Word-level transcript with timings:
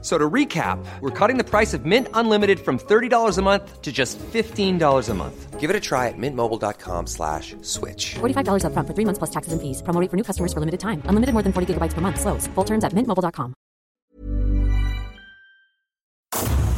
So 0.00 0.16
to 0.16 0.30
recap, 0.30 0.78
we're 1.00 1.10
cutting 1.10 1.38
the 1.38 1.44
price 1.44 1.74
of 1.74 1.84
Mint 1.84 2.06
Unlimited 2.14 2.60
from 2.60 2.78
$30 2.78 3.36
a 3.36 3.42
month 3.42 3.82
to 3.82 3.90
just 3.90 4.16
$15 4.18 5.08
a 5.08 5.14
month. 5.14 5.58
Give 5.58 5.70
it 5.70 5.74
a 5.74 5.80
try 5.80 6.06
at 6.06 6.14
mintmobile.com 6.16 7.08
slash 7.08 7.56
switch. 7.62 8.14
$45 8.20 8.62
upfront 8.62 8.86
for 8.86 8.94
three 8.94 9.04
months 9.04 9.18
plus 9.18 9.30
taxes 9.30 9.52
and 9.52 9.60
fees. 9.60 9.82
Promo 9.82 10.00
rate 10.00 10.08
for 10.08 10.16
new 10.16 10.22
customers 10.22 10.52
for 10.52 10.60
limited 10.60 10.78
time. 10.78 11.02
Unlimited 11.06 11.32
more 11.34 11.42
than 11.42 11.52
40 11.52 11.74
gigabytes 11.74 11.94
per 11.94 12.00
month. 12.00 12.20
Slows. 12.20 12.46
Full 12.54 12.64
terms 12.64 12.84
at 12.84 12.92
mintmobile.com. 12.92 13.54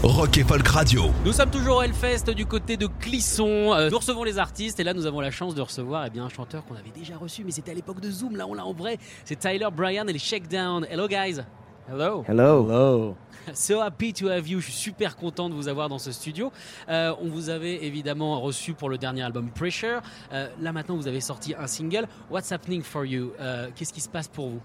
Rock 0.03 0.39
et 0.39 0.45
Folk 0.45 0.67
Radio. 0.67 1.03
Nous 1.27 1.33
sommes 1.33 1.51
toujours 1.51 1.77
au 1.77 1.83
Hellfest 1.83 2.31
du 2.35 2.47
côté 2.47 2.79
de 2.79 2.87
Clisson. 2.87 3.75
Euh, 3.75 3.91
nous 3.91 3.99
recevons 3.99 4.25
les 4.25 4.39
artistes 4.39 4.81
et 4.81 4.85
là 4.85 4.95
nous 4.95 5.05
avons 5.05 5.21
la 5.21 5.31
chance 5.31 5.55
de 5.55 5.61
recevoir 5.61 6.07
eh 6.07 6.11
bien, 6.11 6.25
un 6.25 6.31
chanteur 6.31 6.65
qu'on 6.65 6.75
avait 6.75 6.91
déjà 6.91 7.19
reçu, 7.19 7.45
mais 7.45 7.51
c'était 7.51 7.73
à 7.73 7.75
l'époque 7.75 8.01
de 8.01 8.11
Zoom. 8.11 8.37
Là 8.37 8.47
on 8.47 8.55
l'a 8.55 8.65
en 8.65 8.73
vrai. 8.73 8.97
C'est 9.27 9.39
Tyler 9.39 9.69
Bryan 9.71 10.09
et 10.09 10.13
les 10.15 10.19
Shakedown. 10.19 10.87
Hello 10.91 11.07
guys. 11.07 11.43
Hello. 11.91 12.25
Hello. 12.27 12.63
Hello. 12.65 13.17
So 13.55 13.81
happy 13.81 14.13
to 14.13 14.29
have 14.29 14.47
you. 14.47 14.61
Je 14.61 14.67
suis 14.71 14.75
super 14.93 15.17
content 15.17 15.49
de 15.49 15.55
vous 15.55 15.67
avoir 15.67 15.89
dans 15.89 15.99
ce 15.99 16.13
studio. 16.13 16.53
Euh, 16.89 17.13
on 17.21 17.29
vous 17.29 17.49
avait 17.49 17.85
évidemment 17.85 18.39
reçu 18.41 18.75
pour 18.75 18.89
le 18.91 18.97
dernier 18.99 19.23
album 19.23 19.49
Pressure. 19.51 20.03
Euh, 20.33 20.47
là 20.61 20.73
maintenant 20.73 20.95
vous 20.97 21.09
avez 21.09 21.21
sorti 21.21 21.55
un 21.59 21.67
single. 21.67 22.07
What's 22.31 22.53
happening 22.53 22.83
for 22.83 23.05
you 23.05 23.33
Euh, 23.41 23.69
Qu'est-ce 23.75 23.93
qui 23.93 24.01
se 24.03 24.09
passe 24.09 24.29
pour 24.29 24.51
vous 24.51 24.61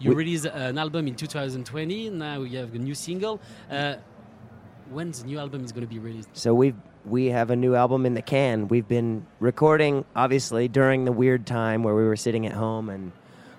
You 0.00 0.12
We- 0.12 0.16
released 0.16 0.46
an 0.54 0.76
album 0.78 1.06
in 1.08 1.14
2020. 1.16 2.10
Now 2.12 2.44
you 2.44 2.56
have 2.58 2.72
a 2.74 2.78
new 2.78 2.94
single. 2.94 3.40
Uh, 3.70 3.96
when 4.90 5.10
the 5.10 5.24
new 5.26 5.38
album 5.38 5.64
is 5.64 5.72
going 5.72 5.86
to 5.86 5.92
be 5.92 5.98
released? 5.98 6.30
So 6.32 6.54
we 6.54 6.72
we 7.04 7.30
have 7.30 7.50
a 7.50 7.56
new 7.56 7.74
album 7.74 8.06
in 8.06 8.14
the 8.14 8.22
can. 8.22 8.68
We've 8.68 8.88
been 8.88 9.26
recording 9.40 10.04
obviously 10.14 10.68
during 10.68 11.04
the 11.04 11.12
weird 11.12 11.46
time 11.46 11.82
where 11.82 11.94
we 11.96 12.04
were 12.04 12.16
sitting 12.16 12.46
at 12.46 12.52
home 12.54 12.88
and 12.88 13.10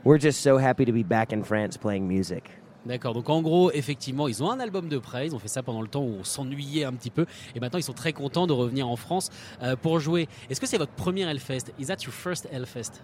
we're 0.05 0.17
just 0.17 0.41
so 0.41 0.57
happy 0.57 0.85
to 0.85 0.93
be 0.93 1.03
back 1.03 1.31
in 1.33 1.43
France 1.43 1.77
playing 1.77 2.07
music. 2.07 2.49
D'accord, 2.85 3.13
donc 3.13 3.29
en 3.29 3.41
gros, 3.41 3.71
effectivement, 3.71 4.27
ils 4.27 4.41
ont 4.41 4.49
un 4.49 4.59
album 4.59 4.87
de 4.87 4.97
prêt, 4.97 5.27
ils 5.27 5.35
ont 5.35 5.39
fait 5.39 5.49
ça 5.49 5.61
pendant 5.61 5.81
le 5.81 5.89
temps 5.89 6.01
où 6.01 6.15
on 6.19 6.23
s'ennuyait 6.23 6.85
un 6.85 6.93
petit 6.93 7.09
peu, 7.09 7.25
et 7.53 7.59
maintenant 7.59 7.77
ils 7.77 7.83
sont 7.83 7.93
très 7.93 8.13
contents 8.13 8.47
de 8.47 8.53
revenir 8.53 8.87
en 8.87 8.95
France 8.95 9.29
euh, 9.61 9.75
pour 9.75 9.99
jouer. 9.99 10.29
Est-ce 10.49 10.61
que 10.61 10.65
c'est 10.65 10.77
votre 10.77 10.93
premier 10.93 11.23
Hellfest? 11.23 11.73
Is 11.77 11.87
that 11.87 12.03
your 12.03 12.13
first 12.13 12.47
Hellfest? 12.51 13.01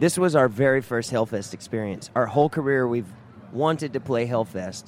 This 0.00 0.18
was 0.18 0.34
our 0.34 0.48
very 0.48 0.82
first 0.82 1.12
Hellfest 1.12 1.54
experience. 1.54 2.10
Our 2.16 2.26
whole 2.26 2.48
career 2.48 2.88
we've 2.88 3.06
wanted 3.52 3.92
to 3.92 4.00
play 4.00 4.26
Hellfest. 4.26 4.86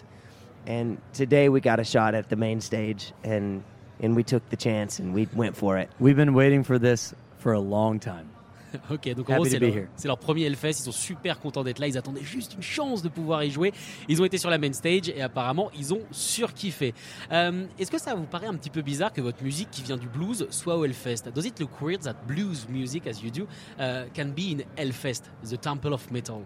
And 0.66 0.98
today 1.12 1.48
we 1.48 1.60
got 1.60 1.78
a 1.78 1.84
shot 1.84 2.16
at 2.16 2.28
the 2.28 2.36
main 2.36 2.60
stage 2.60 3.12
and 3.22 3.62
and 4.00 4.16
we 4.16 4.24
took 4.24 4.48
the 4.50 4.56
chance 4.56 4.98
and 4.98 5.14
we 5.14 5.28
went 5.32 5.56
for 5.56 5.78
it. 5.78 5.88
We've 6.00 6.16
been 6.16 6.34
waiting 6.34 6.64
for 6.64 6.78
this 6.78 7.14
for 7.38 7.52
a 7.52 7.60
long 7.60 8.00
time. 8.00 8.35
Ok, 8.90 9.14
donc 9.14 9.30
en 9.30 9.36
gros, 9.36 9.44
c'est 9.44 9.58
leur, 9.58 9.72
leur 10.04 10.18
premier 10.18 10.44
Hellfest, 10.44 10.70
ils 10.70 10.84
sont 10.84 10.92
super 10.92 11.38
contents 11.40 11.64
d'être 11.64 11.78
là, 11.78 11.88
ils 11.88 11.98
attendaient 11.98 12.22
juste 12.22 12.54
une 12.54 12.62
chance 12.62 13.02
de 13.02 13.08
pouvoir 13.08 13.44
y 13.44 13.50
jouer. 13.50 13.72
Ils 14.08 14.20
ont 14.20 14.24
été 14.24 14.38
sur 14.38 14.50
la 14.50 14.58
main 14.58 14.72
stage 14.72 15.08
et 15.08 15.22
apparemment, 15.22 15.70
ils 15.76 15.92
ont 15.94 16.02
surkiffé. 16.10 16.94
Euh, 17.32 17.66
Est-ce 17.78 17.90
que 17.90 17.98
ça 17.98 18.14
vous 18.14 18.24
paraît 18.24 18.46
un 18.46 18.54
petit 18.54 18.70
peu 18.70 18.82
bizarre 18.82 19.12
que 19.12 19.20
votre 19.20 19.42
musique 19.42 19.70
qui 19.70 19.82
vient 19.82 19.96
du 19.96 20.08
blues 20.08 20.46
soit 20.50 20.76
au 20.76 20.84
Hellfest? 20.84 21.30
Does 21.34 21.46
it 21.46 21.58
look 21.60 21.80
weird 21.80 22.02
that 22.02 22.14
blues 22.26 22.66
music, 22.68 23.06
as 23.06 23.22
you 23.22 23.30
do, 23.30 23.46
uh, 23.78 24.08
can 24.14 24.28
be 24.28 24.52
in 24.52 24.64
Hellfest, 24.76 25.24
the 25.48 25.56
temple 25.60 25.92
of 25.92 26.10
metal? 26.10 26.42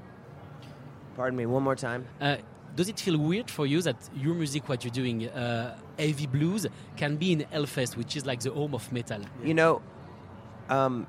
Pardon 1.16 1.36
me 1.36 1.46
one 1.46 1.62
more 1.62 1.76
time. 1.76 2.04
Uh, 2.20 2.36
does 2.76 2.88
it 2.88 3.00
feel 3.00 3.18
weird 3.18 3.50
for 3.50 3.66
you 3.66 3.82
that 3.82 3.96
your 4.16 4.34
music, 4.34 4.68
what 4.68 4.84
you're 4.84 4.92
doing, 4.92 5.28
uh, 5.28 5.76
heavy 5.98 6.26
blues, 6.26 6.66
can 6.96 7.16
be 7.16 7.32
in 7.32 7.40
Hellfest, 7.52 7.96
which 7.96 8.16
is 8.16 8.24
like 8.24 8.40
the 8.40 8.50
home 8.50 8.74
of 8.74 8.90
metal? 8.92 9.20
You 9.44 9.54
know, 9.54 9.82
um, 10.68 11.06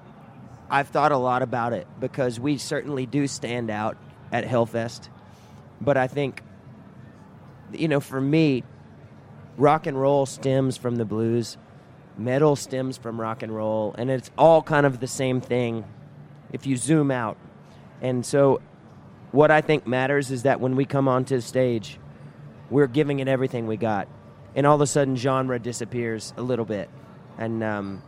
I've 0.71 0.87
thought 0.87 1.11
a 1.11 1.17
lot 1.17 1.41
about 1.41 1.73
it 1.73 1.85
because 1.99 2.39
we 2.39 2.57
certainly 2.57 3.05
do 3.05 3.27
stand 3.27 3.69
out 3.69 3.97
at 4.31 4.45
Hellfest. 4.45 5.09
But 5.81 5.97
I 5.97 6.07
think, 6.07 6.41
you 7.73 7.89
know, 7.89 7.99
for 7.99 8.21
me, 8.21 8.63
rock 9.57 9.85
and 9.85 9.99
roll 9.99 10.25
stems 10.25 10.77
from 10.77 10.95
the 10.95 11.03
blues, 11.03 11.57
metal 12.17 12.55
stems 12.55 12.95
from 12.95 13.19
rock 13.19 13.43
and 13.43 13.53
roll, 13.53 13.93
and 13.97 14.09
it's 14.09 14.31
all 14.37 14.61
kind 14.61 14.85
of 14.85 15.01
the 15.01 15.07
same 15.07 15.41
thing 15.41 15.83
if 16.53 16.65
you 16.65 16.77
zoom 16.77 17.11
out. 17.11 17.37
And 18.01 18.25
so, 18.25 18.61
what 19.33 19.51
I 19.51 19.59
think 19.59 19.85
matters 19.85 20.31
is 20.31 20.43
that 20.43 20.61
when 20.61 20.77
we 20.77 20.85
come 20.85 21.09
onto 21.09 21.35
the 21.35 21.41
stage, 21.41 21.99
we're 22.69 22.87
giving 22.87 23.19
it 23.19 23.27
everything 23.27 23.67
we 23.67 23.75
got. 23.75 24.07
And 24.55 24.65
all 24.65 24.75
of 24.75 24.81
a 24.81 24.87
sudden, 24.87 25.17
genre 25.17 25.59
disappears 25.59 26.33
a 26.37 26.41
little 26.41 26.65
bit. 26.65 26.89
And, 27.37 27.61
um, 27.61 28.03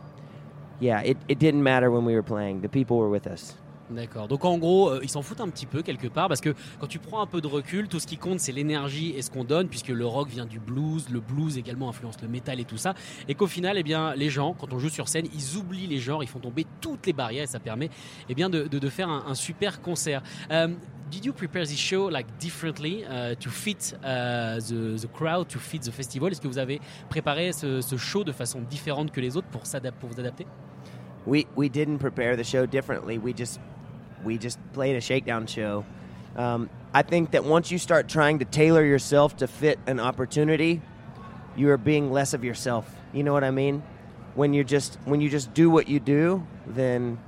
yeah, 0.80 1.00
it, 1.00 1.16
it 1.28 1.38
didn't 1.38 1.62
matter 1.62 1.90
when 1.90 2.04
we 2.04 2.14
were 2.14 2.22
playing. 2.22 2.60
The 2.60 2.68
people 2.68 2.98
were 2.98 3.10
with 3.10 3.26
us. 3.26 3.54
D'accord. 3.90 4.28
Donc 4.28 4.46
en 4.46 4.56
gros, 4.56 4.88
euh, 4.88 5.00
ils 5.02 5.10
s'en 5.10 5.20
foutent 5.20 5.42
un 5.42 5.48
petit 5.48 5.66
peu 5.66 5.82
quelque 5.82 6.08
part 6.08 6.28
parce 6.28 6.40
que 6.40 6.54
quand 6.80 6.86
tu 6.86 6.98
prends 6.98 7.20
un 7.20 7.26
peu 7.26 7.42
de 7.42 7.46
recul, 7.46 7.86
tout 7.86 8.00
ce 8.00 8.06
qui 8.06 8.16
compte 8.16 8.40
c'est 8.40 8.52
l'énergie 8.52 9.10
et 9.10 9.20
ce 9.20 9.30
qu'on 9.30 9.44
donne 9.44 9.68
puisque 9.68 9.88
le 9.88 10.06
rock 10.06 10.28
vient 10.28 10.46
du 10.46 10.58
blues, 10.58 11.10
le 11.10 11.20
blues 11.20 11.58
également 11.58 11.90
influence 11.90 12.20
le 12.22 12.28
métal 12.28 12.60
et 12.60 12.64
tout 12.64 12.78
ça. 12.78 12.94
Et 13.28 13.34
qu'au 13.34 13.46
final, 13.46 13.76
eh 13.76 13.82
bien, 13.82 14.14
les 14.14 14.30
gens, 14.30 14.54
quand 14.54 14.72
on 14.72 14.78
joue 14.78 14.88
sur 14.88 15.08
scène, 15.08 15.26
ils 15.34 15.56
oublient 15.58 15.86
les 15.86 15.98
genres, 15.98 16.22
ils 16.22 16.28
font 16.28 16.38
tomber 16.38 16.66
toutes 16.80 17.06
les 17.06 17.12
barrières 17.12 17.44
et 17.44 17.46
ça 17.46 17.60
permet 17.60 17.90
eh 18.28 18.34
bien, 18.34 18.48
de, 18.48 18.88
faire 18.88 19.08
un, 19.08 19.34
super 19.34 19.82
concert. 19.82 20.22
Um, 20.50 20.76
did 21.10 21.24
you 21.24 21.32
prepare 21.32 21.66
this 21.66 21.78
show 21.78 22.08
like 22.08 22.26
differently 22.38 23.04
uh, 23.04 23.34
to 23.36 23.50
fit 23.50 23.94
uh, 24.02 24.60
the, 24.60 25.08
crowd, 25.12 25.48
to 25.48 25.58
fit 25.58 25.80
the 25.80 25.90
festival? 25.90 26.32
Est-ce 26.32 26.40
que 26.40 26.48
vous 26.48 26.58
avez 26.58 26.80
préparé 27.10 27.52
ce, 27.52 27.96
show 27.96 28.24
de 28.24 28.32
façon 28.32 28.60
différente 28.62 29.10
que 29.10 29.20
les 29.20 29.36
autres 29.36 29.48
pour, 29.48 29.62
pour 30.00 30.08
vous 30.08 30.20
adapter? 30.20 30.46
We 31.26 31.46
we 31.56 31.70
didn't 31.70 31.98
prepare 31.98 32.36
the 32.36 32.44
show 32.44 32.66
differently. 32.66 33.18
We 33.18 33.32
just 33.34 33.58
we 34.24 34.38
just 34.38 34.58
played 34.72 34.96
a 34.96 35.00
shakedown 35.00 35.46
show. 35.46 35.84
Um, 36.36 36.68
I 36.92 37.02
think 37.02 37.32
that 37.32 37.44
once 37.44 37.70
you 37.70 37.78
start 37.78 38.08
trying 38.08 38.38
to 38.40 38.44
tailor 38.44 38.84
yourself 38.84 39.36
to 39.38 39.46
fit 39.46 39.78
an 39.86 40.00
opportunity, 40.00 40.80
you 41.56 41.70
are 41.70 41.76
being 41.76 42.12
less 42.12 42.34
of 42.34 42.44
yourself. 42.44 42.92
You 43.12 43.22
know 43.22 43.32
what 43.32 43.44
I 43.44 43.50
mean? 43.50 43.82
When 44.34 44.52
you 44.52 44.64
just 44.64 44.98
when 45.04 45.20
you 45.20 45.28
just 45.30 45.54
do 45.54 45.70
what 45.70 45.88
you 45.88 46.00
do, 46.00 46.46
then 46.66 47.18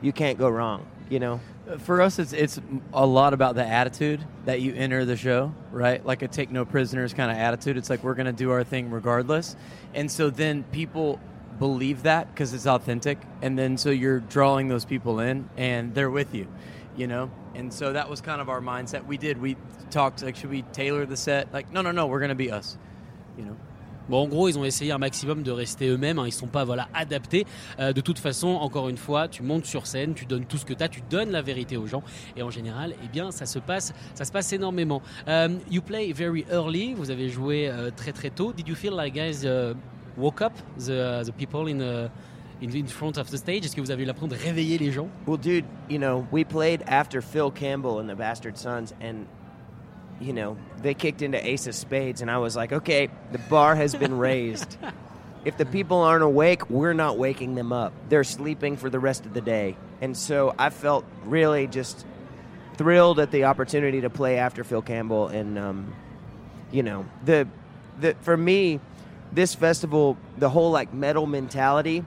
you 0.00 0.12
can't 0.12 0.38
go 0.38 0.48
wrong. 0.48 0.86
You 1.08 1.20
know. 1.20 1.40
For 1.78 2.02
us, 2.02 2.18
it's 2.18 2.32
it's 2.32 2.60
a 2.92 3.06
lot 3.06 3.34
about 3.34 3.54
the 3.54 3.64
attitude 3.64 4.24
that 4.46 4.60
you 4.60 4.74
enter 4.74 5.04
the 5.04 5.16
show, 5.16 5.54
right? 5.70 6.04
Like 6.04 6.22
a 6.22 6.28
take 6.28 6.50
no 6.50 6.64
prisoners 6.64 7.14
kind 7.14 7.30
of 7.30 7.36
attitude. 7.36 7.76
It's 7.76 7.88
like 7.88 8.02
we're 8.02 8.14
gonna 8.14 8.32
do 8.32 8.50
our 8.50 8.64
thing 8.64 8.90
regardless, 8.90 9.54
and 9.94 10.10
so 10.10 10.28
then 10.28 10.64
people 10.64 11.20
believe 11.62 12.02
that 12.02 12.26
because 12.34 12.52
it's 12.56 12.66
authentic, 12.66 13.18
and 13.40 13.56
then 13.56 13.76
so 13.76 13.90
you're 13.90 14.18
drawing 14.18 14.68
those 14.68 14.84
people 14.84 15.20
in, 15.20 15.44
and 15.56 15.94
they're 15.94 16.10
with 16.10 16.34
you, 16.34 16.46
you 16.96 17.06
know? 17.06 17.30
And 17.54 17.72
so 17.72 17.92
that 17.92 18.08
was 18.10 18.20
kind 18.20 18.40
of 18.40 18.48
our 18.48 18.60
mindset. 18.60 19.06
We 19.06 19.16
did. 19.16 19.40
We 19.40 19.56
talked 19.88 20.24
like, 20.24 20.34
should 20.34 20.50
we 20.50 20.62
tailor 20.72 21.06
the 21.06 21.16
set? 21.16 21.52
Like, 21.52 21.72
no, 21.72 21.80
no, 21.80 21.92
no, 21.92 22.06
we're 22.08 22.20
gonna 22.20 22.34
be 22.34 22.50
us, 22.50 22.78
you 23.38 23.44
know? 23.44 23.56
Bon, 24.08 24.24
en 24.24 24.28
gros, 24.28 24.48
ils 24.48 24.58
ont 24.58 24.64
essayé 24.64 24.90
un 24.90 24.98
maximum 24.98 25.44
de 25.44 25.52
rester 25.52 25.86
eux-mêmes. 25.88 26.18
hein. 26.18 26.24
Ils 26.24 26.34
ne 26.34 26.40
sont 26.40 26.48
pas 26.48 26.64
voilà, 26.64 26.88
adaptés. 26.92 27.46
Euh, 27.78 27.92
de 27.92 28.00
toute 28.00 28.18
façon, 28.18 28.48
encore 28.48 28.88
une 28.88 28.96
fois, 28.96 29.28
tu 29.28 29.44
montes 29.44 29.64
sur 29.64 29.86
scène, 29.86 30.14
tu 30.14 30.26
donnes 30.26 30.44
tout 30.44 30.56
ce 30.56 30.64
que 30.64 30.74
tu 30.74 30.82
as, 30.82 30.88
tu 30.88 31.02
donnes 31.08 31.30
la 31.30 31.42
vérité 31.42 31.76
aux 31.76 31.86
gens. 31.86 32.02
Et 32.36 32.42
en 32.42 32.50
général, 32.50 32.94
eh 33.04 33.08
bien, 33.08 33.30
ça 33.30 33.46
se 33.46 33.60
passe, 33.60 33.94
ça 34.14 34.24
se 34.24 34.32
passe 34.32 34.52
énormément. 34.52 35.00
Um, 35.28 35.60
you 35.70 35.80
play 35.80 36.12
very 36.12 36.44
early. 36.50 36.94
Vous 36.94 37.10
avez 37.12 37.28
joué 37.28 37.68
euh, 37.70 37.90
très 37.94 38.12
très 38.12 38.30
tôt. 38.30 38.52
Did 38.52 38.66
you 38.66 38.74
feel 38.74 38.94
like 38.96 39.14
guys 39.14 39.46
uh, 39.46 39.74
woke 40.16 40.40
up 40.40 40.56
the, 40.76 41.22
the 41.24 41.32
people 41.32 41.66
in, 41.66 41.80
uh, 41.80 42.08
in, 42.60 42.74
in 42.74 42.86
front 42.86 43.18
of 43.18 43.30
the 43.30 43.38
stage 43.38 43.64
Est-ce 43.64 43.74
que 43.74 43.82
vous 43.82 43.90
avez 43.90 44.02
eu 44.02 44.06
l'impression 44.06 44.28
de 44.28 44.36
réveiller 44.36 44.78
les 44.78 44.92
gens 44.92 45.08
Well, 45.26 45.36
dude, 45.36 45.64
you 45.88 45.98
know, 45.98 46.26
we 46.30 46.44
played 46.44 46.82
after 46.86 47.20
Phil 47.20 47.50
Campbell 47.50 47.98
and 47.98 48.08
the 48.08 48.14
Bastard 48.14 48.56
Sons, 48.56 48.94
and 49.00 49.26
you 50.20 50.32
know 50.32 50.56
they 50.82 50.94
kicked 50.94 51.22
into 51.22 51.44
Ace 51.44 51.66
of 51.66 51.74
Spades, 51.74 52.22
and 52.22 52.30
I 52.30 52.38
was 52.38 52.56
like, 52.56 52.72
okay, 52.72 53.08
the 53.32 53.38
bar 53.38 53.74
has 53.74 53.94
been 53.94 54.16
raised. 54.16 54.76
if 55.44 55.56
the 55.56 55.66
people 55.66 55.98
aren't 55.98 56.22
awake, 56.22 56.70
we're 56.70 56.92
not 56.92 57.18
waking 57.18 57.54
them 57.56 57.72
up. 57.72 57.92
They're 58.08 58.24
sleeping 58.24 58.76
for 58.76 58.88
the 58.88 59.00
rest 59.00 59.26
of 59.26 59.34
the 59.34 59.40
day, 59.40 59.76
and 60.00 60.16
so 60.16 60.54
I 60.58 60.70
felt 60.70 61.04
really 61.24 61.66
just 61.66 62.06
thrilled 62.76 63.20
at 63.20 63.30
the 63.30 63.44
opportunity 63.44 64.00
to 64.00 64.10
play 64.10 64.38
after 64.38 64.64
Phil 64.64 64.82
Campbell, 64.82 65.28
and 65.28 65.58
um, 65.58 65.94
you 66.70 66.82
know, 66.82 67.06
the 67.24 67.48
the 68.00 68.14
for 68.22 68.36
me, 68.36 68.80
this 69.32 69.54
festival, 69.54 70.16
the 70.36 70.48
whole 70.48 70.70
like 70.70 70.92
metal 70.92 71.26
mentality 71.26 72.04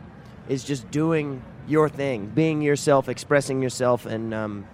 is 0.47 0.63
just 0.63 0.89
doing 0.91 1.43
your 1.67 1.89
thing, 1.89 2.27
being 2.27 2.61
yourself, 2.61 3.09
expressing 3.09 3.61
yourself, 3.61 4.05
and 4.05 4.33
um, 4.33 4.67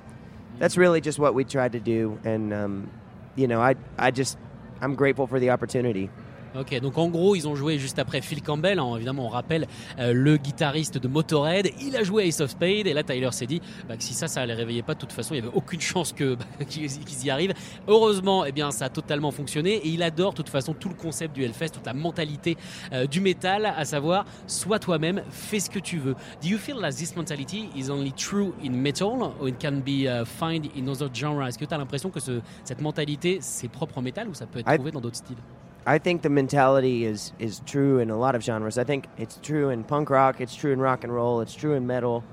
that's 0.60 0.78
really 0.78 1.02
just 1.02 1.18
what 1.18 1.34
we 1.34 1.44
tried 1.44 1.72
to 1.72 1.80
do. 1.80 2.20
And 2.24 2.54
um, 2.54 2.92
you 3.36 3.48
know, 3.48 3.62
I 3.62 3.76
I 3.98 4.12
just 4.12 4.38
I'm 4.82 4.96
grateful 4.96 5.28
for 5.28 5.40
the 5.40 5.52
opportunity. 5.52 6.10
Ok, 6.54 6.78
donc 6.82 6.98
en 6.98 7.08
gros, 7.08 7.34
ils 7.34 7.48
ont 7.48 7.56
joué 7.56 7.80
juste 7.80 7.98
après 7.98 8.20
Phil 8.20 8.42
Campbell. 8.42 8.78
hein, 8.78 8.94
évidemment, 8.98 9.26
on 9.26 9.30
rappelle 9.30 9.68
euh, 10.00 10.12
le 10.12 10.36
guitariste 10.36 10.98
de 10.98 11.08
Motorhead. 11.08 11.70
Il 11.82 11.96
a 11.96 12.04
joué 12.04 12.28
Ace 12.28 12.42
of 12.42 12.52
Spades. 12.52 12.88
Et 12.88 12.94
là, 12.94 13.04
Tyler 13.04 13.32
s'est 13.32 13.46
dit 13.48 13.62
bah, 13.88 13.96
que 13.96 14.04
si 14.04 14.14
ça, 14.14 14.28
ça 14.28 14.46
les 14.46 14.54
réveillait 14.54 14.82
pas, 14.82 14.94
de 14.94 15.00
toute 15.00 15.14
façon, 15.14 15.34
il 15.34 15.38
y 15.38 15.40
avait 15.40 15.56
aucune 15.56 15.80
chance 15.80 16.12
que 16.12 16.36
bah, 16.60 16.66
qu'ils 16.68 17.26
y 17.26 17.30
arrivent. 17.30 17.54
Heureusement, 17.88 18.44
eh 18.44 18.52
bien, 18.52 18.70
ça 18.72 18.86
a 18.86 18.90
totalement 18.90 19.32
fonctionné. 19.32 19.76
Et 19.76 19.88
il 19.88 20.04
adore, 20.04 20.32
de 20.32 20.36
toute 20.38 20.50
façon, 20.50 20.74
tout 20.74 20.90
le 20.90 20.96
concept 20.96 21.34
du 21.34 21.44
Hellfest, 21.46 21.70
toute 21.70 21.86
la 21.86 21.94
mentalité 21.94 22.58
euh, 22.92 23.08
du 23.08 23.22
métal, 23.22 23.66
à 23.66 23.86
savoir, 23.86 24.26
sois 24.46 24.78
toi-même, 24.80 25.24
fais 25.30 25.62
ce 25.62 25.70
que 25.70 25.80
tu 25.80 26.00
veux. 26.00 26.16
Do 26.42 26.50
you 26.50 26.58
feel 26.58 26.82
that 26.82 26.92
this 26.92 27.16
mentality 27.16 27.70
is 27.78 27.90
only 27.90 28.12
true 28.12 28.54
in 28.62 28.72
metal 28.72 29.32
or 29.40 29.48
it 29.48 29.56
can 29.58 29.80
be 29.86 30.06
uh, 30.06 30.26
found 30.26 30.66
in 30.78 30.90
other 30.90 31.08
genres? 31.14 31.48
Est-ce 31.48 31.58
que 31.58 31.64
tu 31.64 31.74
as 31.74 31.78
l'impression 31.78 32.10
que 32.10 32.20
ce- 32.20 32.42
cette 32.66 32.82
mentalité, 32.82 33.38
c'est 33.40 33.70
propre 33.70 34.00
au 34.00 34.02
métal 34.02 34.28
ou 34.28 34.34
ça 34.34 34.46
peut 34.48 34.60
être 34.60 34.68
trouvé 34.76 34.92
dans 34.92 35.00
d'autres 35.00 35.16
styles? 35.16 35.38
I 35.86 35.98
think 35.98 36.22
the 36.22 36.30
mentality 36.30 37.06
is 37.06 37.34
is 37.40 37.62
true 37.66 38.00
in 38.00 38.10
a 38.10 38.18
lot 38.18 38.36
of 38.36 38.44
genres. 38.44 38.78
I 38.78 38.84
think 38.84 39.08
it's 39.18 39.40
true 39.42 39.70
in 39.70 39.84
punk 39.84 40.10
rock, 40.10 40.40
it's 40.40 40.56
true 40.56 40.72
in 40.72 40.80
rock 40.80 41.04
and 41.04 41.14
roll, 41.14 41.42
it's 41.42 41.56
true 41.56 41.74
in 41.74 41.88
metal. 41.88 42.24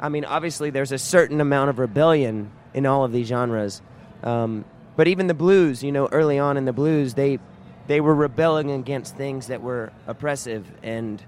I 0.00 0.08
mean, 0.08 0.24
obviously, 0.24 0.70
there's 0.70 0.92
a 0.92 0.98
certain 0.98 1.40
amount 1.40 1.70
of 1.70 1.78
rebellion 1.78 2.50
in 2.74 2.86
all 2.86 3.04
of 3.04 3.12
these 3.12 3.28
genres. 3.28 3.82
Um, 4.22 4.64
but 4.96 5.08
even 5.08 5.28
the 5.28 5.34
blues, 5.34 5.82
you 5.82 5.92
know, 5.92 6.08
early 6.10 6.38
on 6.38 6.56
in 6.56 6.64
the 6.64 6.72
blues, 6.72 7.14
they 7.14 7.38
they 7.86 8.00
were 8.00 8.14
rebelling 8.14 8.70
against 8.70 9.16
things 9.16 9.46
that 9.46 9.62
were 9.62 9.92
oppressive, 10.06 10.66
and 10.82 11.22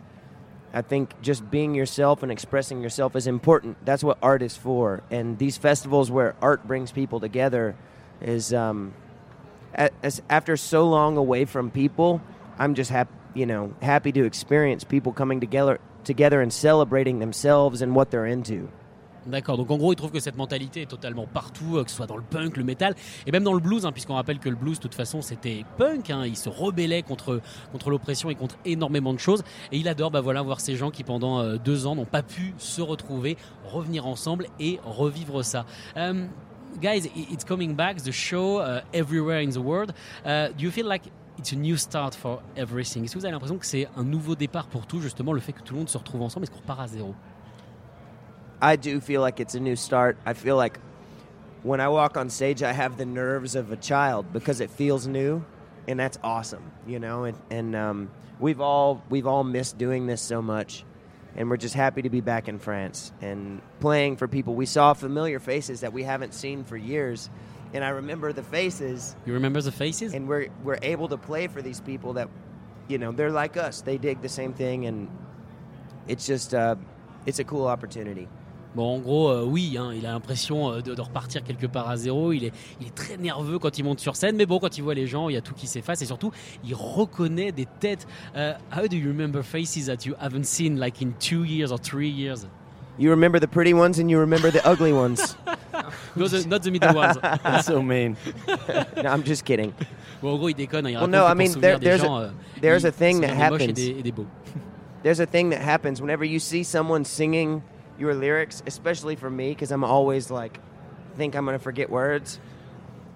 I 0.73 0.83
think 0.83 1.21
just 1.23 1.51
being 1.51 1.75
yourself 1.75 2.23
and 2.23 2.31
expressing 2.31 2.83
yourself 2.83 3.17
is 3.17 3.27
important. 3.27 3.85
That's 3.85 4.05
what 4.05 4.19
art 4.23 4.43
is 4.43 4.57
for. 4.57 5.03
And 5.11 5.39
these 5.39 5.57
festivals 5.57 6.11
where 6.11 6.37
art 6.41 6.67
brings 6.67 6.93
people 6.93 7.19
together 7.19 7.75
is, 8.21 8.53
um, 8.55 8.95
as 10.03 10.23
after 10.29 10.57
so 10.57 10.89
long 10.89 11.17
away 11.17 11.45
from 11.45 11.71
people, 11.71 12.21
I'm 12.59 12.75
just 12.75 12.91
happy, 12.91 14.13
to 14.13 14.25
experience 14.25 14.85
people 14.85 15.13
coming 15.13 15.41
together 15.41 15.79
together 16.05 16.41
and 16.41 16.51
celebrating 16.51 17.19
themselves 17.19 17.83
and 17.83 17.95
what 17.95 18.11
they're 18.11 18.27
into. 18.27 18.69
D'accord, 19.27 19.59
donc 19.59 19.71
en 19.71 19.77
gros, 19.77 19.93
il 19.93 19.97
trouve 19.97 20.13
que 20.13 20.21
cette 20.21 20.37
mentalité 20.37 20.83
est 20.83 20.91
totalement 20.91 21.27
partout, 21.27 21.77
euh, 21.77 21.85
que 21.85 21.91
ce 21.91 21.97
soit 21.97 22.07
dans 22.07 22.17
le 22.17 22.23
punk, 22.23 22.57
le 22.57 22.65
métal, 22.65 22.95
et 23.27 23.33
même 23.33 23.45
dans 23.45 23.53
le 23.53 23.61
blues, 23.61 23.85
hein, 23.85 23.93
puisqu'on 23.93 24.15
rappelle 24.15 24.39
que 24.39 24.49
le 24.49 24.57
blues, 24.57 24.79
de 24.79 24.83
toute 24.83 24.95
façon, 24.95 25.21
c'était 25.21 25.67
punk, 25.77 26.09
hein, 26.09 26.25
il 26.25 26.37
se 26.37 26.49
rebellait 26.49 27.03
contre, 27.03 27.41
contre 27.71 27.91
l'oppression 27.91 28.31
et 28.31 28.35
contre 28.35 28.57
énormément 28.65 29.13
de 29.13 29.19
choses, 29.19 29.43
et 29.73 29.79
il 29.79 29.89
adore 29.89 30.11
bah, 30.11 30.23
voilà, 30.23 30.41
voir 30.41 30.61
ces 30.61 30.75
gens 30.75 30.91
qui, 30.91 31.05
pendant 31.05 31.41
euh, 31.41 31.59
deux 31.59 31.87
ans, 31.87 31.95
n'ont 31.95 32.07
pas 32.07 32.23
pu 32.23 32.55
se 32.57 32.81
retrouver, 32.81 33.37
revenir 33.67 34.07
ensemble 34.07 34.47
et 34.59 34.81
revivre 34.85 35.45
ça. 35.45 35.67
Um, 35.97 36.29
guys, 36.81 37.09
it's 37.15 37.45
coming 37.45 37.75
back, 37.75 37.99
the 37.99 38.13
show 38.13 38.59
uh, 38.59 38.83
everywhere 38.93 39.41
in 39.41 39.51
the 39.51 39.61
world. 39.61 39.93
Uh, 40.25 40.49
do 40.49 40.65
you 40.65 40.71
feel 40.71 40.87
like 40.87 41.03
it's 41.39 41.53
a 41.53 41.57
new 41.57 41.77
start 41.77 42.15
for 42.15 42.41
everything 42.57 43.05
Est-ce 43.05 43.15
que 43.15 43.19
vous 43.19 43.25
avez 43.25 43.33
l'impression 43.33 43.59
que 43.59 43.67
c'est 43.67 43.89
un 43.97 44.05
nouveau 44.05 44.35
départ 44.35 44.67
pour 44.69 44.87
tout, 44.87 45.01
justement, 45.01 45.33
le 45.33 45.41
fait 45.41 45.53
que 45.53 45.63
tout 45.63 45.75
le 45.75 45.81
monde 45.81 45.89
se 45.89 45.99
retrouve 45.99 46.23
ensemble, 46.23 46.45
est-ce 46.45 46.53
qu'on 46.53 46.61
repart 46.61 46.81
à 46.81 46.87
zéro 46.87 47.15
I 48.63 48.77
do 48.77 49.01
feel 49.01 49.23
like 49.23 49.41
it's 49.41 49.55
a 49.55 49.61
new 49.61 49.75
start. 49.75 50.19
I 50.27 50.35
feel 50.35 50.57
like 50.57 50.79
when 51.63 51.81
I 51.81 51.89
walk 51.89 52.19
on 52.19 52.29
stage, 52.29 52.63
I 52.63 52.73
have 52.73 52.99
the 52.99 53.07
nerves 53.07 53.57
of 53.57 53.73
a 53.73 53.77
child 53.77 54.27
because 54.35 54.61
it 54.61 54.71
feels 54.71 55.07
new, 55.07 55.43
and 55.89 55.99
that's 55.99 56.19
awesome, 56.23 56.71
you 56.87 56.99
know. 56.99 57.25
And, 57.25 57.39
and 57.51 57.75
um, 57.75 58.11
we've 58.39 58.61
all 58.61 59.03
we've 59.09 59.27
all 59.27 59.45
missed 59.45 59.79
doing 59.79 60.07
this 60.07 60.21
so 60.21 60.43
much, 60.43 60.85
and 61.37 61.51
we're 61.51 61.57
just 61.57 61.75
happy 61.75 62.03
to 62.03 62.11
be 62.11 62.21
back 62.21 62.49
in 62.49 62.59
France 62.59 63.13
and 63.21 63.61
playing 63.81 64.17
for 64.17 64.29
people. 64.29 64.55
We 64.55 64.67
saw 64.67 64.95
familiar 64.95 65.39
faces 65.39 65.81
that 65.81 65.93
we 65.93 66.03
haven't 66.03 66.35
seen 66.35 66.65
for 66.65 66.77
years, 66.77 67.31
and 67.73 67.85
I 67.85 67.91
remember 67.91 68.33
the 68.33 68.43
faces, 68.43 69.15
You 69.27 69.35
remember 69.35 69.61
the 69.61 69.73
faces 69.73 70.15
and 70.15 70.29
we're 70.29 70.49
we're 70.65 70.79
able 70.83 71.09
to 71.09 71.17
play 71.17 71.47
for 71.47 71.63
these 71.63 71.81
people 71.81 72.15
that, 72.15 72.29
you 72.89 72.99
know, 72.99 73.13
they're 73.13 73.31
like 73.31 73.57
us. 73.57 73.83
They 73.83 73.99
dig 73.99 74.23
the 74.23 74.29
same 74.29 74.53
thing, 74.53 74.87
and 74.87 75.09
it's 76.09 76.27
just 76.27 76.55
uh, 76.55 76.77
it's 77.27 77.39
a 77.39 77.45
cool 77.45 77.67
opportunity. 77.67 78.29
Bon, 78.77 78.95
en 78.95 78.99
gros, 79.01 79.29
euh, 79.31 79.45
oui, 79.45 79.77
hein, 79.77 79.91
il 79.97 80.07
a 80.07 80.13
l'impression 80.13 80.71
euh, 80.71 80.81
de, 80.81 80.95
de 80.95 81.01
repartir 81.01 81.43
quelque 81.43 81.67
part 81.67 81.89
à 81.89 81.97
zéro. 81.97 82.33
Il 82.33 82.45
est, 82.45 82.53
il 82.81 82.87
est 82.87 82.95
très 82.95 83.17
nerveux 83.17 83.59
quand 83.59 83.77
il 83.79 83.85
monte 83.85 83.99
sur 83.99 84.15
scène, 84.15 84.37
mais 84.37 84.47
bon, 84.47 84.61
quand 84.61 84.79
il 84.79 84.83
voit 84.85 84.95
les 84.95 85.09
gens, 85.09 85.29
il 85.29 85.35
y 85.35 85.37
a 85.37 85.41
tout 85.41 85.55
qui 85.55 85.67
s'efface 85.67 86.03
et 86.03 86.07
surtout, 86.07 86.31
il 86.65 86.75
reconnaît 86.77 87.51
des 87.51 87.67
têtes. 87.81 88.07
Euh, 88.37 88.53
how 88.73 88.87
do 88.87 88.97
you 88.97 89.09
remember 89.09 89.43
faces 89.43 89.87
that 89.87 90.07
you 90.07 90.15
haven't 90.21 90.45
seen 90.45 90.79
like 90.79 91.03
in 91.03 91.11
two 91.19 91.43
years 91.45 91.73
or 91.73 91.79
three 91.81 92.09
years? 92.11 92.47
You 92.99 93.11
remember 93.11 93.41
the 93.41 93.49
pretty 93.49 93.73
ones 93.75 93.99
and 93.99 94.09
you 94.09 94.19
remember 94.21 94.51
the 94.53 94.65
ugly 94.65 94.93
ones. 94.93 95.37
No, 96.15 96.29
the- 96.29 96.47
not 96.47 96.63
the 96.63 96.71
middle 96.71 96.95
ones. 96.95 97.17
That's 97.23 97.67
so 97.67 97.81
mean. 97.83 98.17
no, 99.03 99.11
I'm 99.11 99.25
just 99.25 99.45
kidding. 99.45 99.73
Bon, 100.23 100.35
en 100.35 100.37
gros, 100.39 100.49
il 100.49 100.55
déconne. 100.55 100.87
hein, 100.87 100.91
il 100.91 100.97
Well, 100.97 101.09
no, 101.09 101.25
I 101.27 101.35
mean, 101.35 101.53
there- 101.61 101.79
there's 101.79 102.03
a- 102.03 102.05
gens, 102.07 102.19
euh, 102.21 102.29
there's 102.61 102.85
a 102.85 102.93
thing 102.93 103.21
that 103.23 103.31
happens. 103.35 103.73
des- 103.73 104.03
des. 104.03 104.13
There's 105.03 105.21
a 105.21 105.27
thing 105.27 105.51
that 105.51 105.61
happens 105.61 106.01
whenever 106.01 106.25
you 106.25 106.39
see 106.39 106.63
someone 106.63 107.05
singing 107.05 107.63
your 108.01 108.15
lyrics, 108.15 108.63
especially 108.67 109.17
for 109.17 109.31
me, 109.31 109.51
because 109.51 109.71
I'm 109.71 109.85
always 109.85 110.31
like, 110.31 110.59
think 111.17 111.37
I'm 111.37 111.45
going 111.45 111.59
to 111.59 111.63
forget 111.63 111.91
words. 111.91 112.41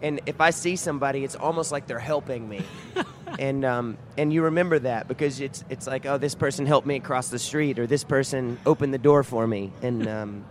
And 0.03 0.21
if 0.27 0.41
I 0.41 0.51
see 0.51 0.77
somebody, 0.77 1.25
it's 1.25 1.37
almost 1.37 1.73
like 1.73 1.87
they're 1.87 1.99
helping 1.99 2.49
me. 2.49 2.63
and 3.39 3.65
um, 3.65 3.99
and 4.19 4.33
you 4.33 4.43
remember 4.43 4.79
that 4.81 5.09
because 5.09 5.41
it's 5.41 5.65
it's 5.71 5.87
like, 5.87 6.05
oh, 6.05 6.19
this 6.19 6.35
person 6.35 6.67
helped 6.67 6.87
me 6.87 6.97
across 6.97 7.29
the 7.29 7.39
street, 7.39 7.79
or 7.79 7.87
this 7.87 8.05
person 8.05 8.59
opened 8.67 8.93
the 8.93 8.99
door 8.99 9.23
for 9.23 9.47
me. 9.47 9.73
And 9.83 10.07
um, 10.17 10.45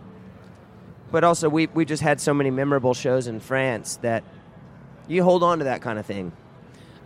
but 1.12 1.22
also, 1.22 1.48
we 1.48 1.68
we 1.68 1.84
just 1.84 2.02
had 2.02 2.20
so 2.20 2.34
many 2.34 2.50
memorable 2.50 2.94
shows 2.94 3.28
in 3.28 3.38
France 3.38 3.96
that 4.02 4.24
you 5.06 5.22
hold 5.22 5.42
on 5.42 5.58
to 5.58 5.64
that 5.64 5.82
kind 5.82 5.98
of 5.98 6.06
thing. 6.06 6.32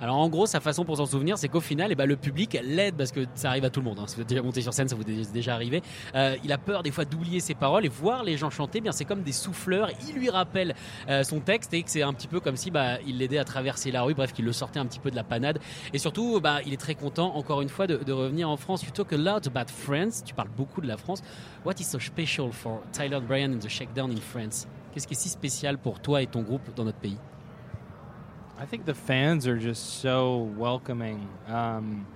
Alors 0.00 0.17
en 0.17 0.29
gros, 0.29 0.47
sa 0.47 0.61
façon 0.61 0.85
pour 0.85 0.97
s'en 0.97 1.06
souvenir, 1.06 1.39
c'est 1.39 1.49
qu'au 1.49 1.61
final, 1.61 1.91
eh 1.91 1.95
ben, 1.95 2.06
le 2.06 2.17
public 2.17 2.59
l'aide 2.62 2.95
parce 2.95 3.12
que 3.12 3.27
ça 3.35 3.50
arrive 3.50 3.65
à 3.65 3.71
tout 3.71 3.81
le 3.81 3.85
monde. 3.85 3.99
hein. 3.99 4.05
Si 4.06 4.17
vous 4.17 4.23
êtes 4.23 4.29
déjà 4.29 4.43
monté 4.43 4.62
sur 4.62 4.73
scène, 4.73 4.89
ça 4.89 4.97
vous 4.97 5.03
est 5.03 5.33
déjà 5.33 5.55
arrivé. 5.55 5.83
Euh, 6.15 6.37
il 6.45 6.53
a 6.53 6.59
peur 6.59 6.83
des 6.83 6.91
fois 6.91 7.05
d'oublier 7.05 7.41
ses 7.41 7.55
paroles 7.55 7.85
et 7.85 7.89
voir 7.89 8.23
les 8.23 8.37
gens 8.37 8.50
chanter. 8.50 8.79
eh 8.79 8.81
Bien, 8.83 8.93
c'est 8.93 9.05
comme 9.05 9.23
des 9.23 9.33
souffleurs. 9.33 9.91
Il 10.09 10.15
lui 10.15 10.31
rappelle 10.31 10.75
euh, 11.09 11.23
son 11.23 11.41
texte 11.41 11.75
et 11.75 11.83
que 11.83 11.91
c'est 11.91 12.03
un 12.03 12.12
petit 12.12 12.29
peu 12.29 12.41
comme 12.41 12.56
si 12.56 12.71
bah, 12.71 12.99
il 13.06 13.19
l'aidait 13.19 13.39
à 13.39 13.45
traverser 13.45 13.91
la 13.91 14.03
rue. 14.03 14.15
Bref, 14.15 14.33
qu'il 14.33 14.45
le 14.45 14.53
sortait 14.53 14.79
un 14.79 14.87
petit 14.87 15.00
peu 15.00 15.11
de 15.11 15.17
la 15.17 15.25
panade. 15.25 15.59
Et 15.93 15.99
surtout, 15.99 16.41
bah, 16.41 16.59
il 16.67 16.73
est 16.73 16.79
très 16.81 16.95
content 16.95 17.35
encore 17.35 17.61
une 17.61 17.69
fois 17.69 17.87
de, 17.87 18.12
revenir 18.12 18.49
en 18.49 18.56
France. 18.56 18.83
You 18.83 18.91
talk 18.91 19.12
a 19.12 19.17
lot 19.17 19.47
about. 19.47 19.67
Tu 20.25 20.35
parles 20.35 20.50
beaucoup 20.56 20.81
de 20.81 20.87
la 20.87 20.97
France. 20.97 21.23
What 21.65 21.75
is 21.81 21.85
so 21.85 21.99
special 21.99 22.53
for 22.53 22.83
Tyler 22.93 23.21
Bryan 23.21 23.53
and 23.53 23.59
the 23.59 23.69
Shakedown 23.69 24.11
in 24.11 24.21
France? 24.21 24.67
Qu'est-ce 24.93 25.06
qui 25.06 25.15
est 25.15 25.17
si 25.17 25.29
spécial 25.29 25.79
pour 25.79 26.00
toi 26.00 26.23
et 26.23 26.27
ton 26.27 26.43
groupe 26.43 26.75
dans 26.75 26.85
notre 26.85 26.99
pays? 26.99 27.17
I 28.59 28.67
think 28.67 28.85
the 28.85 28.95
fans 28.95 29.47
are 29.47 29.57
just 29.57 30.01
so 30.01 30.39
welcoming, 30.57 31.29
um, 31.47 32.07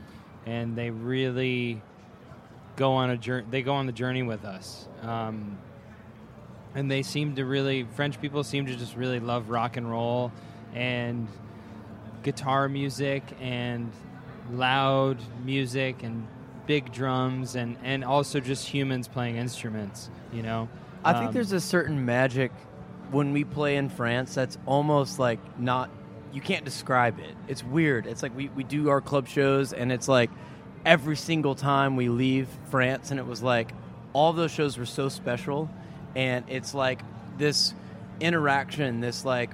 and 0.44 0.76
they 0.76 0.90
really 0.90 1.80
go 2.76 2.92
on 2.94 3.10
a 3.10 3.16
journey. 3.16 3.46
They 3.50 3.62
go 3.62 3.74
on 3.74 3.86
the 3.86 3.92
journey 3.92 4.24
with 4.24 4.44
us, 4.44 4.88
um, 5.02 5.56
and 6.74 6.90
they 6.90 7.02
seem 7.02 7.36
to 7.36 7.44
really 7.44 7.84
French 7.94 8.20
people 8.20 8.42
seem 8.42 8.66
to 8.66 8.74
just 8.74 8.96
really 8.96 9.20
love 9.20 9.50
rock 9.50 9.76
and 9.76 9.88
roll 9.88 10.32
and 10.74 11.28
guitar 12.24 12.68
music 12.68 13.22
and 13.40 13.92
loud 14.52 15.18
music 15.44 16.02
and 16.02 16.26
big 16.66 16.92
drums 16.92 17.54
and 17.54 17.76
and 17.84 18.04
also 18.04 18.40
just 18.40 18.66
humans 18.66 19.06
playing 19.06 19.36
instruments. 19.36 20.10
You 20.32 20.42
know, 20.42 20.68
I 21.04 21.12
think 21.12 21.28
Um, 21.28 21.34
there's 21.34 21.52
a 21.52 21.60
certain 21.60 22.04
magic 22.04 22.50
when 23.12 23.32
we 23.32 23.44
play 23.44 23.76
in 23.76 23.88
France 23.88 24.34
that's 24.34 24.58
almost 24.66 25.20
like 25.20 25.38
not 25.60 25.88
you 26.32 26.40
can't 26.40 26.64
describe 26.64 27.18
it. 27.18 27.34
It's 27.48 27.62
weird. 27.62 28.06
It's 28.06 28.22
like 28.22 28.36
we, 28.36 28.48
we 28.48 28.64
do 28.64 28.88
our 28.88 29.00
club 29.00 29.28
shows 29.28 29.72
and 29.72 29.92
it's 29.92 30.08
like 30.08 30.30
every 30.84 31.16
single 31.16 31.54
time 31.54 31.96
we 31.96 32.08
leave 32.08 32.48
France 32.70 33.10
and 33.10 33.20
it 33.20 33.26
was 33.26 33.42
like 33.42 33.72
all 34.12 34.32
those 34.32 34.50
shows 34.50 34.78
were 34.78 34.86
so 34.86 35.08
special 35.08 35.70
and 36.16 36.44
it's 36.48 36.74
like 36.74 37.02
this 37.38 37.74
interaction, 38.20 39.00
this 39.00 39.24
like 39.24 39.50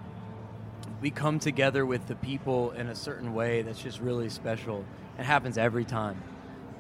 we 1.00 1.11
come 1.11 1.38
together 1.38 1.85
with 1.85 2.06
the 2.06 2.16
people 2.16 2.73
in 2.73 2.88
a 2.88 2.94
certain 2.94 3.35
way 3.35 3.62
that's 3.62 3.80
just 3.80 4.00
really 4.00 4.28
special. 4.28 4.85
It 5.18 5.25
happens 5.25 5.58
every 5.58 5.85
time. 5.85 6.20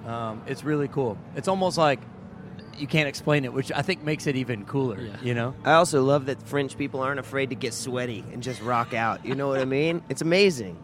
Um, 0.06 0.42
it's 0.46 0.64
really 0.64 0.88
cool. 0.88 1.18
It's 1.36 1.48
almost 1.48 1.78
like 1.78 2.00
you 2.80 2.86
can't 2.86 3.08
explain 3.08 3.44
it, 3.44 3.52
which 3.52 3.70
I 3.72 3.82
think 3.82 4.02
makes 4.02 4.26
it 4.26 4.36
even 4.36 4.64
cooler. 4.64 5.00
Yeah. 5.00 5.16
You 5.22 5.34
know, 5.34 5.54
I 5.64 5.72
also 5.74 6.02
love 6.02 6.26
that 6.26 6.42
French 6.42 6.76
people 6.76 7.00
aren't 7.00 7.20
afraid 7.20 7.50
to 7.50 7.56
get 7.56 7.74
sweaty 7.74 8.24
and 8.32 8.42
just 8.42 8.60
rock 8.62 8.94
out. 8.94 9.24
You 9.24 9.34
know 9.34 9.48
what 9.48 9.60
I 9.60 9.64
mean? 9.64 10.02
It's 10.08 10.22
amazing. 10.22 10.78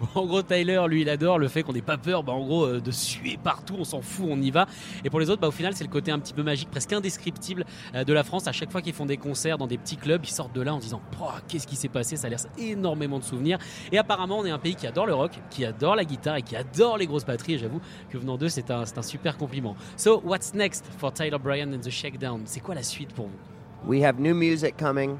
En 0.14 0.26
gros, 0.26 0.42
Tyler, 0.42 0.80
lui, 0.88 1.02
il 1.02 1.08
adore 1.08 1.38
le 1.38 1.48
fait 1.48 1.62
qu'on 1.62 1.72
n'ait 1.72 1.82
pas 1.82 1.98
peur, 1.98 2.22
bah, 2.22 2.32
en 2.32 2.44
gros, 2.44 2.64
euh, 2.64 2.80
de 2.80 2.90
suer 2.90 3.38
partout, 3.42 3.74
on 3.78 3.84
s'en 3.84 4.00
fout, 4.00 4.26
on 4.28 4.40
y 4.40 4.50
va. 4.50 4.66
Et 5.04 5.10
pour 5.10 5.20
les 5.20 5.30
autres, 5.30 5.40
bah, 5.40 5.48
au 5.48 5.52
final, 5.52 5.74
c'est 5.74 5.84
le 5.84 5.90
côté 5.90 6.10
un 6.10 6.18
petit 6.18 6.32
peu 6.32 6.42
magique, 6.42 6.70
presque 6.70 6.92
indescriptible 6.92 7.64
euh, 7.94 8.04
de 8.04 8.12
la 8.12 8.22
France. 8.24 8.46
À 8.46 8.52
chaque 8.52 8.70
fois 8.70 8.82
qu'ils 8.82 8.92
font 8.92 9.06
des 9.06 9.16
concerts 9.16 9.58
dans 9.58 9.66
des 9.66 9.78
petits 9.78 9.96
clubs, 9.96 10.24
ils 10.24 10.30
sortent 10.30 10.54
de 10.54 10.62
là 10.62 10.74
en 10.74 10.78
disant 10.78 11.00
Qu'est-ce 11.48 11.66
qui 11.66 11.76
s'est 11.76 11.88
passé? 11.88 12.16
Ça 12.16 12.28
laisse 12.28 12.48
énormément 12.58 13.18
de 13.18 13.24
souvenirs. 13.24 13.58
Et 13.92 13.98
apparemment, 13.98 14.38
on 14.38 14.44
est 14.44 14.50
un 14.50 14.58
pays 14.58 14.74
qui 14.74 14.86
adore 14.86 15.06
le 15.06 15.14
rock, 15.14 15.32
qui 15.50 15.64
adore 15.64 15.96
la 15.96 16.04
guitare 16.04 16.36
et 16.36 16.42
qui 16.42 16.56
adore 16.56 16.98
les 16.98 17.06
grosses 17.06 17.26
batteries. 17.26 17.54
Et 17.54 17.58
j'avoue 17.58 17.80
que 18.10 18.18
venant 18.18 18.36
d'eux, 18.36 18.48
c'est 18.48 18.70
un, 18.70 18.82
un 18.82 19.02
super 19.02 19.36
compliment. 19.36 19.76
So, 19.96 20.20
what's 20.24 20.54
next 20.54 20.84
for 20.98 21.12
Tyler 21.12 21.38
Bryan 21.38 21.72
and 21.72 21.80
the 21.80 21.90
Shakedown? 21.90 22.42
C'est 22.44 22.60
quoi 22.60 22.74
la 22.74 22.82
suite 22.82 23.12
pour 23.12 23.26
vous? 23.26 23.90
We 23.90 24.02
have 24.04 24.18
new 24.18 24.34
music 24.34 24.76
coming, 24.76 25.18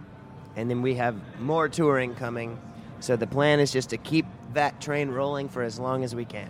and 0.56 0.68
then 0.68 0.82
we 0.82 0.98
have 0.98 1.14
more 1.40 1.68
touring 1.68 2.12
coming. 2.14 2.56
So 3.00 3.16
the 3.16 3.26
plan 3.26 3.60
is 3.60 3.72
just 3.72 3.90
to 3.90 3.96
keep 3.96 4.26
that 4.54 4.72
train 4.80 5.10
rolling 5.10 5.48
for 5.48 5.62
as 5.62 5.78
long 5.78 6.04
as 6.04 6.14
we 6.14 6.24
can. 6.26 6.48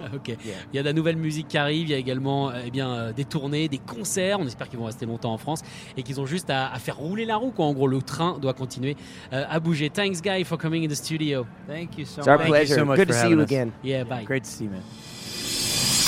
ok. 0.14 0.36
Il 0.72 0.76
y 0.76 0.78
a 0.78 0.82
de 0.82 0.86
la 0.88 0.92
nouvelle 0.92 1.16
musique 1.16 1.48
qui 1.48 1.58
arrive. 1.58 1.88
Il 1.88 1.90
y 1.90 1.94
a 1.94 1.98
également 1.98 2.52
eh 2.52 2.70
bien, 2.70 2.90
euh, 2.90 3.12
des 3.12 3.24
tournées, 3.24 3.68
des 3.68 3.78
concerts. 3.78 4.38
On 4.40 4.46
espère 4.46 4.68
qu'ils 4.68 4.78
vont 4.78 4.86
rester 4.86 5.04
longtemps 5.06 5.32
en 5.32 5.38
France 5.38 5.60
et 5.96 6.02
qu'ils 6.02 6.20
ont 6.20 6.26
juste 6.26 6.48
à, 6.50 6.72
à, 6.72 6.78
faire 6.78 6.96
rouler 6.96 7.24
la 7.24 7.36
roue. 7.36 7.50
Quoi. 7.50 7.66
En 7.66 7.72
gros, 7.72 7.88
le 7.88 8.00
train 8.00 8.38
doit 8.38 8.54
continuer 8.54 8.96
euh, 9.32 9.44
à 9.48 9.60
bouger. 9.60 9.90
Thanks, 9.90 10.20
Guy, 10.22 10.44
for 10.44 10.58
coming 10.58 10.84
in 10.84 10.88
the 10.88 10.96
studio. 10.96 11.46
Thank 11.66 11.98
you 11.98 12.04
so 12.04 12.20
It's 12.20 12.26
much. 12.26 12.28
our 12.28 12.46
pleasure. 12.46 12.74
so 12.76 12.84
much 12.84 12.98
Good 12.98 13.08
to 13.08 13.14
see 13.14 13.30
you 13.30 13.40
us. 13.40 13.44
again. 13.44 13.72
Yeah, 13.82 14.04
bye. 14.04 14.24
Great 14.24 14.44
to 14.44 14.50
see 14.50 14.64
you, 14.64 14.70
man. 14.70 14.82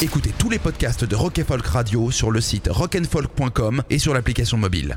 Écoutez 0.02 0.32
tous 0.38 0.48
les 0.48 0.58
podcasts 0.58 1.04
de 1.04 1.14
Rock 1.14 1.38
and 1.38 1.44
Folk 1.44 1.66
Radio 1.66 2.10
sur 2.10 2.30
le 2.30 2.40
site 2.40 2.68
rockandfolk.com 2.70 3.82
et 3.90 3.98
sur 3.98 4.14
l'application 4.14 4.56
mobile. 4.56 4.96